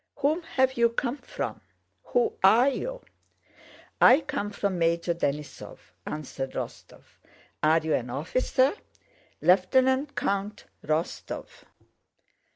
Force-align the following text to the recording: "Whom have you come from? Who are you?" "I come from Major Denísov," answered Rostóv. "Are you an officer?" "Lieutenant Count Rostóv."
"Whom 0.15 0.41
have 0.41 0.77
you 0.77 0.89
come 0.89 1.17
from? 1.19 1.61
Who 2.05 2.33
are 2.43 2.67
you?" 2.67 3.03
"I 4.01 4.21
come 4.21 4.49
from 4.49 4.79
Major 4.79 5.13
Denísov," 5.13 5.77
answered 6.07 6.53
Rostóv. 6.53 7.03
"Are 7.61 7.77
you 7.81 7.93
an 7.93 8.09
officer?" 8.09 8.73
"Lieutenant 9.43 10.15
Count 10.15 10.65
Rostóv." 10.83 11.65